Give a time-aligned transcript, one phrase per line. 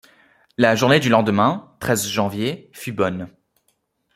[0.57, 3.29] La journée du lendemain, treize janvier, fut bonne.